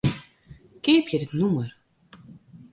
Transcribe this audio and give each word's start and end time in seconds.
Keapje 0.83 1.17
dit 1.19 1.33
nûmer. 1.39 1.69